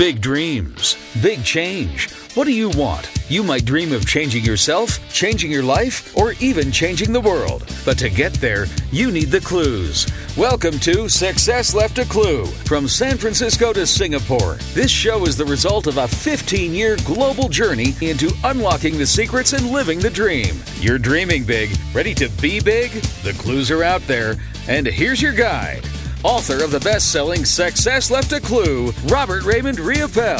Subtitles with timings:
[0.00, 2.10] Big dreams, big change.
[2.34, 3.10] What do you want?
[3.28, 7.70] You might dream of changing yourself, changing your life, or even changing the world.
[7.84, 10.06] But to get there, you need the clues.
[10.38, 12.46] Welcome to Success Left a Clue.
[12.46, 17.50] From San Francisco to Singapore, this show is the result of a 15 year global
[17.50, 20.54] journey into unlocking the secrets and living the dream.
[20.76, 22.90] You're dreaming big, ready to be big?
[23.22, 24.36] The clues are out there.
[24.66, 25.86] And here's your guide
[26.22, 30.38] author of the best selling Success Left a Clue, Robert Raymond Riopel.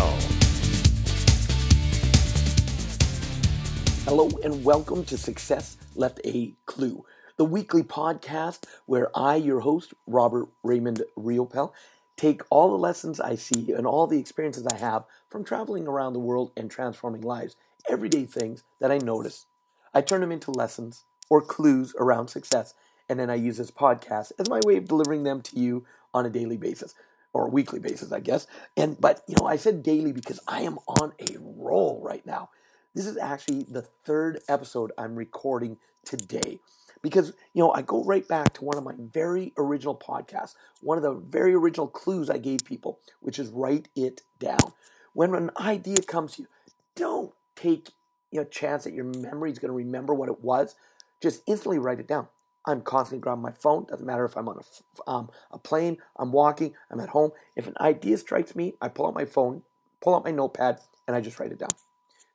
[4.05, 7.07] Hello, and welcome to Success Left a Clue,
[7.39, 11.73] the weekly podcast where I, your host, Robert Raymond Riopel,
[12.15, 16.13] take all the lessons I see and all the experiences I have from traveling around
[16.13, 17.57] the world and transforming lives,
[17.89, 19.47] everyday things that I notice.
[19.95, 22.75] I turn them into lessons or clues around success
[23.11, 26.25] and then I use this podcast as my way of delivering them to you on
[26.25, 26.95] a daily basis
[27.33, 28.47] or a weekly basis, I guess.
[28.77, 32.51] And but you know, I said daily because I am on a roll right now.
[32.95, 36.61] This is actually the third episode I'm recording today.
[37.03, 40.99] Because, you know, I go right back to one of my very original podcasts, one
[40.99, 44.75] of the very original clues I gave people, which is write it down.
[45.15, 46.49] When an idea comes to you,
[46.95, 47.89] don't take
[48.31, 50.75] you know, chance that your memory is going to remember what it was.
[51.23, 52.29] Just instantly write it down.
[52.67, 53.85] I'm constantly grabbing my phone.
[53.85, 57.31] Doesn't matter if I'm on a, um, a plane, I'm walking, I'm at home.
[57.57, 59.63] If an idea strikes me, I pull out my phone,
[60.01, 61.71] pull out my notepad, and I just write it down.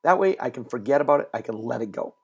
[0.04, 1.30] That way I can forget about it.
[1.34, 2.16] I can let it go.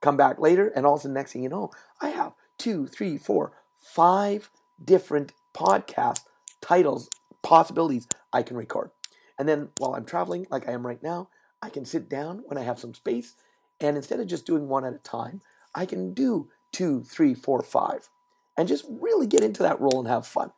[0.00, 2.86] Come back later, and all of a sudden, next thing you know, I have two,
[2.86, 4.50] three, four, five
[4.82, 6.20] different podcast
[6.60, 7.10] titles,
[7.42, 8.90] possibilities I can record.
[9.38, 11.28] And then while I'm traveling, like I am right now,
[11.62, 13.34] I can sit down when I have some space,
[13.80, 15.42] and instead of just doing one at a time,
[15.74, 16.48] I can do
[16.80, 18.08] two, three, four, five,
[18.56, 20.50] and just really get into that role and have fun.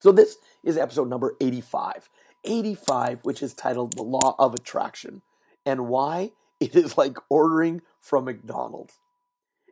[0.00, 2.08] So, this is episode number 85.
[2.44, 5.22] 85, which is titled The Law of Attraction,
[5.66, 9.00] and why it is like ordering from McDonald's.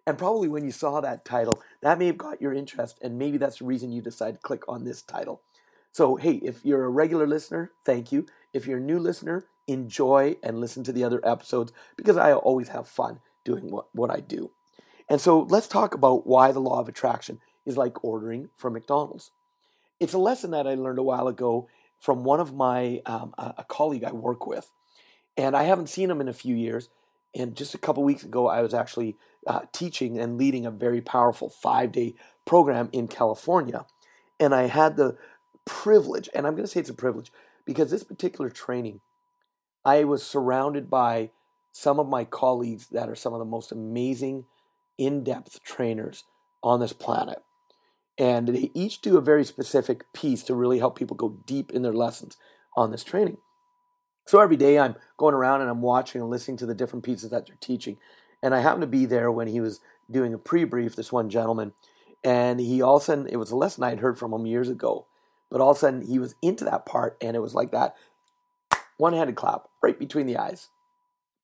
[0.04, 3.38] And probably when you saw that title, that may have got your interest, and maybe
[3.38, 5.42] that's the reason you decided to click on this title.
[5.92, 8.26] So, hey, if you're a regular listener, thank you.
[8.52, 12.70] If you're a new listener, enjoy and listen to the other episodes because I always
[12.70, 14.50] have fun doing what, what I do.
[15.08, 19.30] And so let's talk about why the law of attraction is like ordering from McDonald's.
[20.00, 21.68] It's a lesson that I learned a while ago
[22.00, 24.70] from one of my um, a colleague I work with,
[25.36, 26.88] and I haven't seen him in a few years.
[27.34, 31.00] And just a couple weeks ago, I was actually uh, teaching and leading a very
[31.00, 32.14] powerful five day
[32.44, 33.86] program in California,
[34.40, 35.16] and I had the
[35.64, 37.30] privilege, and I'm going to say it's a privilege
[37.64, 39.00] because this particular training,
[39.84, 41.30] I was surrounded by
[41.70, 44.44] some of my colleagues that are some of the most amazing
[44.98, 46.24] in depth trainers
[46.62, 47.42] on this planet.
[48.18, 51.82] And they each do a very specific piece to really help people go deep in
[51.82, 52.36] their lessons
[52.76, 53.38] on this training.
[54.26, 57.30] So every day I'm going around and I'm watching and listening to the different pieces
[57.30, 57.96] that they're teaching.
[58.42, 59.80] And I happened to be there when he was
[60.10, 61.72] doing a pre brief, this one gentleman.
[62.22, 64.46] And he all of a sudden, it was a lesson I had heard from him
[64.46, 65.06] years ago.
[65.50, 67.94] But all of a sudden, he was into that part and it was like that
[69.02, 70.68] one handed clap right between the eyes,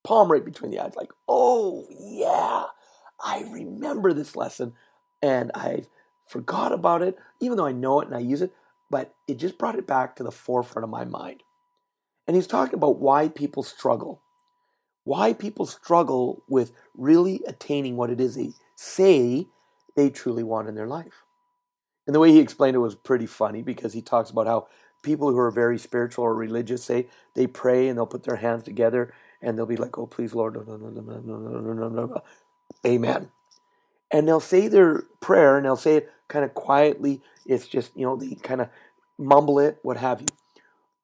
[0.04, 2.66] palm right between the eyes, like, oh, yeah.
[3.22, 4.74] I remember this lesson
[5.22, 5.84] and I
[6.26, 8.52] forgot about it, even though I know it and I use it,
[8.90, 11.42] but it just brought it back to the forefront of my mind.
[12.26, 14.22] And he's talking about why people struggle,
[15.04, 19.46] why people struggle with really attaining what it is they say
[19.96, 21.24] they truly want in their life.
[22.06, 24.68] And the way he explained it was pretty funny because he talks about how
[25.02, 28.62] people who are very spiritual or religious say they pray and they'll put their hands
[28.62, 30.56] together and they'll be like, "Oh, please, Lord,
[32.86, 33.30] Amen.
[34.10, 37.20] And they'll say their prayer and they'll say it kind of quietly.
[37.46, 38.68] It's just, you know, they kind of
[39.18, 40.28] mumble it, what have you.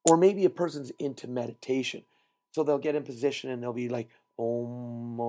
[0.09, 2.05] Or maybe a person's into meditation.
[2.53, 4.09] So they'll get in position and they'll be like,
[4.39, 5.21] Om,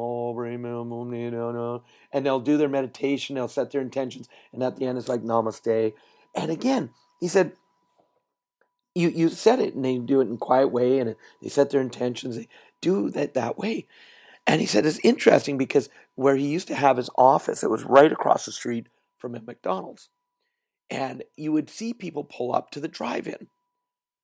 [2.12, 5.22] and they'll do their meditation, they'll set their intentions, and at the end it's like
[5.22, 5.94] namaste.
[6.36, 7.54] And again, he said,
[8.96, 11.82] you, you set it, and they do it in quiet way, and they set their
[11.82, 12.48] intentions, they
[12.82, 13.86] do that that way.
[14.48, 17.84] And he said, it's interesting because where he used to have his office, it was
[17.84, 20.10] right across the street from a McDonald's.
[20.90, 23.48] And you would see people pull up to the drive in,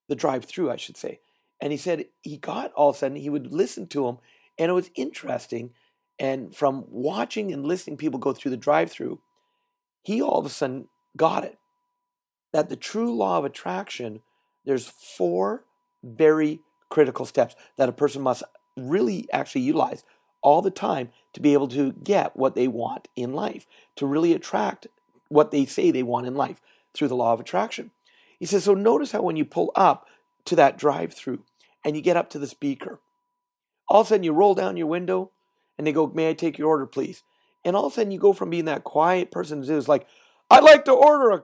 [0.08, 1.20] the drive through, I should say.
[1.60, 4.18] And he said he got all of a sudden, he would listen to them,
[4.58, 5.72] and it was interesting.
[6.20, 9.20] And from watching and listening people go through the drive through,
[10.04, 10.88] he all of a sudden
[11.18, 11.58] got it
[12.54, 14.22] that the true law of attraction,
[14.66, 15.64] there's four
[16.04, 16.60] very
[16.90, 18.44] critical steps that a person must
[18.78, 20.04] really actually utilize
[20.42, 23.66] all the time to be able to get what they want in life,
[23.96, 24.88] to really attract
[25.30, 26.62] what they say they want in life
[26.94, 27.92] through the law of attraction.
[28.40, 30.08] He says, so notice how when you pull up
[30.46, 31.44] to that drive through
[31.84, 33.00] and you get up to the speaker.
[33.88, 35.32] All of a sudden, you roll down your window
[35.78, 37.24] and they go, May I take your order, please?
[37.64, 40.08] And all of a sudden, you go from being that quiet person who's like,
[40.50, 41.44] I'd like to order a,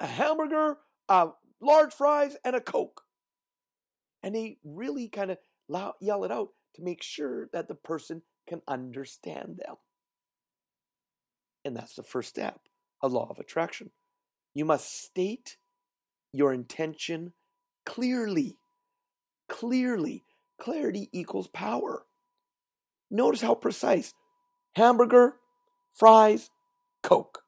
[0.00, 0.78] a hamburger,
[1.08, 1.28] uh,
[1.60, 3.02] large fries, and a Coke.
[4.22, 5.38] And they really kind of
[6.00, 9.76] yell it out to make sure that the person can understand them.
[11.64, 12.60] And that's the first step
[13.02, 13.90] a law of attraction.
[14.54, 15.56] You must state
[16.32, 17.32] your intention
[17.84, 18.58] clearly.
[19.48, 20.24] Clearly.
[20.60, 22.04] Clarity equals power.
[23.10, 24.14] Notice how precise
[24.74, 25.36] hamburger,
[25.94, 26.50] fries,
[27.02, 27.42] Coke.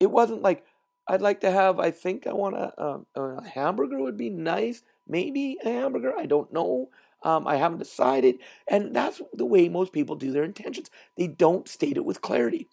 [0.00, 0.64] It wasn't like,
[1.08, 4.16] I'd like to have, I think I want a, a, uh, a uh, hamburger would
[4.16, 4.82] be nice.
[5.06, 6.12] Maybe a hamburger.
[6.16, 6.90] I don't know.
[7.24, 8.36] Um, I haven't decided.
[8.68, 10.90] And that's the way most people do their intentions.
[11.16, 12.68] They don't state it with clarity.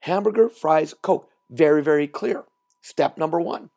[0.00, 1.28] Hamburger, fries, Coke.
[1.50, 2.44] Very, very clear.
[2.80, 3.70] Step number one.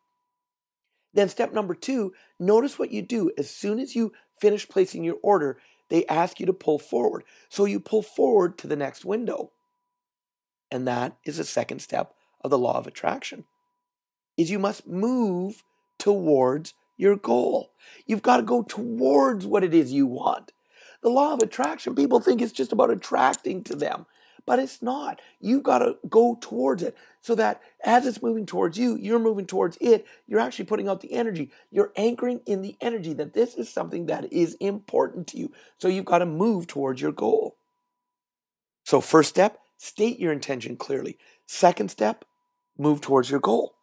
[1.12, 3.30] Then, step number two, notice what you do.
[3.38, 5.58] As soon as you finish placing your order,
[5.88, 7.24] they ask you to pull forward.
[7.48, 9.52] So you pull forward to the next window.
[10.70, 12.12] And that is the second step
[12.42, 13.44] of the law of attraction.
[14.36, 15.62] Is you must move
[15.98, 17.72] towards your goal.
[18.06, 20.52] You've got to go towards what it is you want.
[21.02, 24.06] The law of attraction, people think it's just about attracting to them,
[24.44, 25.20] but it's not.
[25.40, 29.46] You've got to go towards it so that as it's moving towards you, you're moving
[29.46, 30.06] towards it.
[30.26, 31.52] You're actually putting out the energy.
[31.70, 35.52] You're anchoring in the energy that this is something that is important to you.
[35.78, 37.56] So you've got to move towards your goal.
[38.84, 41.18] So, first step, state your intention clearly.
[41.46, 42.24] Second step,
[42.78, 43.75] move towards your goal.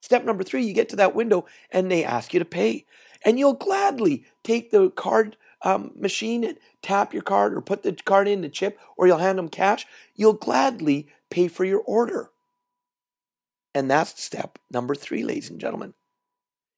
[0.00, 2.84] Step number three, you get to that window and they ask you to pay.
[3.24, 7.92] And you'll gladly take the card um, machine and tap your card or put the
[7.92, 9.86] card in the chip or you'll hand them cash.
[10.14, 12.30] You'll gladly pay for your order.
[13.74, 15.94] And that's step number three, ladies and gentlemen.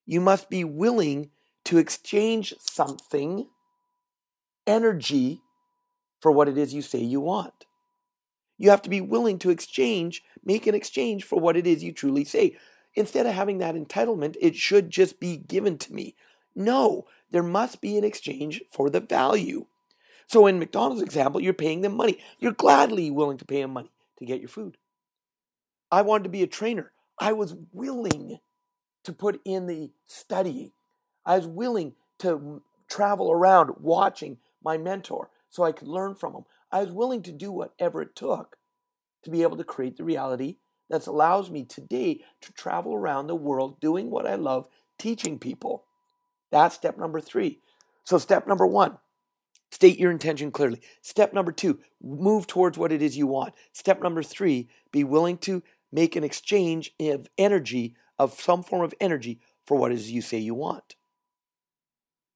[0.05, 1.31] You must be willing
[1.65, 3.47] to exchange something,
[4.67, 5.41] energy,
[6.21, 7.67] for what it is you say you want.
[8.59, 11.93] You have to be willing to exchange, make an exchange for what it is you
[11.93, 12.57] truly say.
[12.95, 16.15] Instead of having that entitlement, it should just be given to me.
[16.55, 19.67] No, there must be an exchange for the value.
[20.27, 22.19] So in McDonald's example, you're paying them money.
[22.39, 24.77] You're gladly willing to pay them money to get your food.
[25.91, 26.93] I wanted to be a trainer.
[27.19, 28.39] I was willing
[29.05, 30.73] to put in the studying.
[31.25, 36.45] I was willing to travel around watching my mentor so I could learn from him.
[36.71, 38.57] I was willing to do whatever it took
[39.25, 40.57] to be able to create the reality
[40.93, 44.69] that allows me today to travel around the world doing what I love,
[44.99, 45.85] teaching people.
[46.51, 47.61] That's step number three.
[48.05, 48.99] So, step number one,
[49.71, 50.83] state your intention clearly.
[51.01, 53.55] Step number two, move towards what it is you want.
[53.73, 58.95] Step number three, be willing to make an exchange of energy, of some form of
[59.01, 60.95] energy, for what it is you say you want.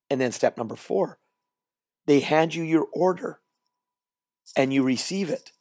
[0.08, 1.18] And then step number four,
[2.06, 3.40] they hand you your order
[4.56, 5.52] and you receive it.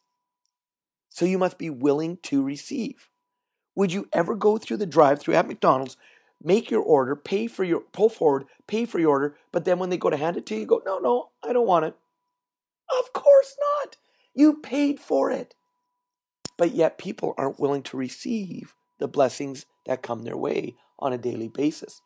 [1.15, 3.07] So you must be willing to receive.
[3.73, 5.95] Would you ever go through the drive through at McDonald's,
[6.43, 9.89] make your order, pay for your pull forward, pay for your order, but then when
[9.89, 11.95] they go to hand it to you, you go, no, no, I don't want it.
[12.99, 13.95] Of course not.
[14.33, 15.55] You paid for it.
[16.57, 21.17] But yet people aren't willing to receive the blessings that come their way on a
[21.17, 22.01] daily basis.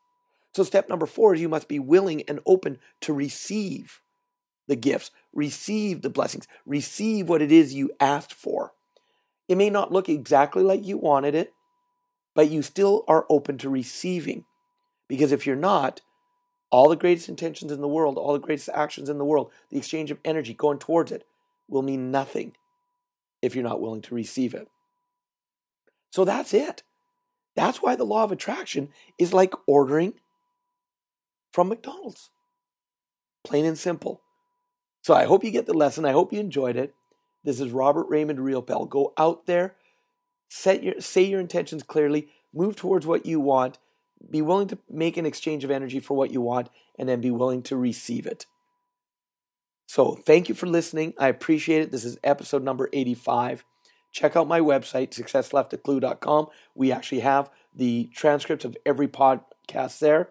[0.54, 4.02] So, step number four is you must be willing and open to receive
[4.68, 8.74] the gifts, receive the blessings, receive what it is you asked for.
[9.50, 11.54] It may not look exactly like you wanted it,
[12.36, 14.46] but you still are open to receiving.
[15.08, 16.02] Because if you're not,
[16.70, 19.78] all the greatest intentions in the world, all the greatest actions in the world, the
[19.78, 21.26] exchange of energy going towards it
[21.68, 22.54] will mean nothing
[23.42, 24.68] if you're not willing to receive it.
[26.12, 26.84] So that's it.
[27.56, 30.14] That's why the law of attraction is like ordering
[31.52, 32.30] from McDonald's.
[33.44, 34.22] Plain and simple.
[35.02, 36.06] So I hope you get the lesson.
[36.06, 36.94] I hope you enjoyed it.
[37.44, 38.90] This is Robert Raymond Riopel.
[38.90, 39.76] Go out there,
[40.50, 43.78] set your say your intentions clearly, move towards what you want,
[44.30, 47.32] be willing to make an exchange of energy for what you want, and then be
[47.32, 48.46] willing to receive it.
[49.88, 51.14] So thank you for listening.
[51.18, 51.92] I appreciate it.
[51.92, 53.64] This is episode number 85.
[54.12, 56.48] Check out my website, successleftaclue.com.
[56.76, 60.30] We actually have the transcripts of every podcast there.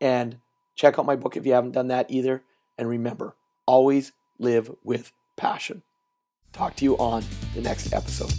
[0.00, 0.38] And
[0.74, 2.42] check out my book if you haven't done that either.
[2.78, 3.34] And remember,
[3.66, 5.82] always live with passion.
[6.52, 8.32] Talk to you on the next episode.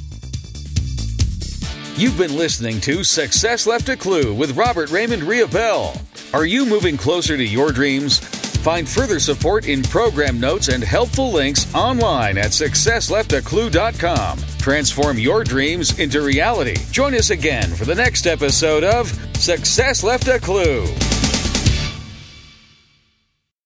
[1.98, 6.00] You've been listening to Success Left a Clue with Robert Raymond Riopel.
[6.34, 8.20] Are you moving closer to your dreams?
[8.62, 14.38] Find further support in program notes and helpful links online at successleftaclue.com.
[14.60, 16.76] Transform your dreams into reality.
[16.92, 20.86] Join us again for the next episode of Success Left a Clue.